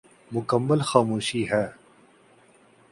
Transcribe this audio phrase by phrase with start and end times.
[0.31, 1.65] مکمل خاموشی ہے۔